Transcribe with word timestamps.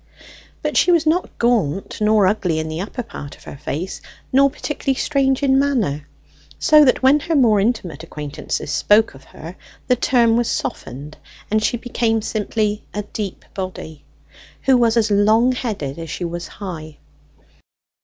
But 0.63 0.77
she 0.77 0.91
was 0.91 1.05
not 1.05 1.29
gaunt, 1.37 2.01
nor 2.01 2.25
ugly 2.25 2.57
in 2.57 2.67
the 2.69 2.81
upper 2.81 3.03
part 3.03 3.37
of 3.37 3.43
her 3.43 3.55
face, 3.57 4.01
nor 4.33 4.49
particularly 4.49 4.95
strange 4.99 5.43
in 5.43 5.59
manner; 5.59 6.07
so 6.57 6.83
that, 6.83 7.03
when 7.03 7.19
her 7.19 7.35
more 7.35 7.59
intimate 7.59 8.01
acquaintances 8.01 8.71
spoke 8.71 9.13
of 9.13 9.25
her 9.25 9.55
the 9.87 9.95
term 9.95 10.37
was 10.37 10.49
softened, 10.49 11.17
and 11.51 11.61
she 11.63 11.77
became 11.77 12.23
simply 12.23 12.83
a 12.95 13.03
Deep 13.03 13.45
Body, 13.53 14.03
who 14.63 14.75
was 14.75 14.97
as 14.97 15.11
long 15.11 15.51
headed 15.51 15.99
as 15.99 16.09
she 16.09 16.25
was 16.25 16.47
high. 16.47 16.97